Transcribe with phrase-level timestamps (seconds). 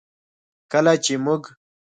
[0.71, 1.43] کله چې موږ